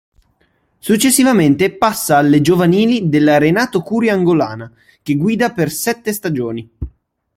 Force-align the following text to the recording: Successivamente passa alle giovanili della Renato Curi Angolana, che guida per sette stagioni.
Successivamente 0.79 1.71
passa 1.77 2.17
alle 2.17 2.41
giovanili 2.41 3.07
della 3.07 3.37
Renato 3.37 3.83
Curi 3.83 4.09
Angolana, 4.09 4.73
che 5.03 5.15
guida 5.15 5.51
per 5.53 5.69
sette 5.69 6.11
stagioni. 6.11 6.67